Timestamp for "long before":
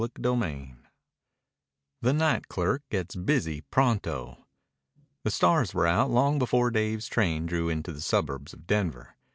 6.09-6.71